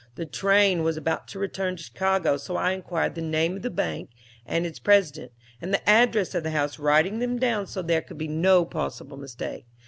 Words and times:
The 0.15 0.25
train 0.25 0.81
was 0.81 0.97
about 0.97 1.27
to 1.27 1.37
return 1.37 1.75
to 1.75 1.83
Chicago, 1.83 2.35
so 2.37 2.55
I 2.55 2.71
inquired 2.71 3.13
the 3.13 3.21
name 3.21 3.55
of 3.57 3.61
the 3.61 3.69
bank 3.69 4.09
and 4.47 4.65
its 4.65 4.79
president, 4.79 5.31
and 5.61 5.71
the 5.71 5.87
address 5.87 6.33
of 6.33 6.41
the 6.41 6.49
house, 6.49 6.79
writing 6.79 7.19
them 7.19 7.37
down 7.37 7.67
so 7.67 7.83
there 7.83 8.01
could 8.01 8.17
be 8.17 8.27
no 8.27 8.65
possible 8.65 9.15
mistake. 9.17 9.67